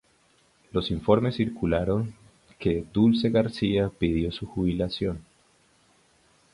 Los 0.71 0.89
informes 0.89 1.35
circularon 1.35 2.15
que 2.57 2.83
Dulce 2.91 3.29
García 3.29 3.91
pidió 3.99 4.31
su 4.31 4.47
jubilación. 4.47 5.23